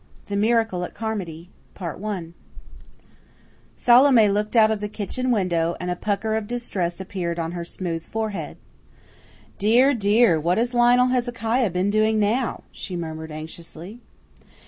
[0.25, 1.51] The Miracle at Carmody
[3.75, 7.63] Salome looked out of the kitchen window, and a pucker of distress appeared on her
[7.63, 8.57] smooth forehead.
[9.59, 13.99] "Dear, dear, what has Lionel Hezekiah been doing now?" she murmured anxiously.